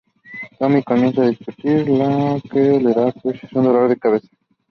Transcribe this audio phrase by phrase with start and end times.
[0.57, 4.29] Tommy comienza a discutir, lo que le da a Chuckie un dolor de cabeza.